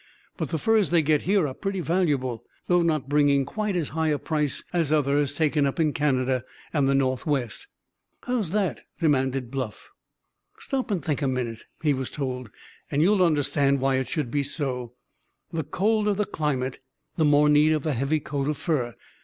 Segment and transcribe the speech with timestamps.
[0.35, 4.07] But the furs they get here are pretty valuable, though not bringing quite as high
[4.07, 6.43] a price as others taken up in Canada
[6.73, 7.67] and the Northwest."
[8.23, 9.91] "How's that?" demanded Bluff.
[10.57, 12.49] "Stop and think a minute," he was told,
[12.89, 14.93] "and you'll understand why it should be so.
[15.53, 16.79] The colder the climate
[17.15, 18.95] the more need of a heavy coat of fur.